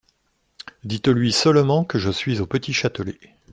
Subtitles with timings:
[0.83, 3.19] Dites-lui seulement que je suis au Petit-Châtelet.